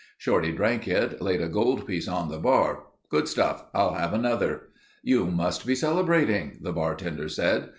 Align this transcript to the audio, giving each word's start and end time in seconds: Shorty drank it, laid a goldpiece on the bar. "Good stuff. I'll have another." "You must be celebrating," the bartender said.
Shorty 0.17 0.51
drank 0.51 0.87
it, 0.87 1.21
laid 1.21 1.41
a 1.41 1.47
goldpiece 1.47 2.07
on 2.07 2.29
the 2.29 2.39
bar. 2.39 2.85
"Good 3.09 3.27
stuff. 3.27 3.65
I'll 3.71 3.93
have 3.93 4.15
another." 4.15 4.69
"You 5.03 5.27
must 5.27 5.63
be 5.63 5.75
celebrating," 5.75 6.57
the 6.59 6.73
bartender 6.73 7.29
said. 7.29 7.69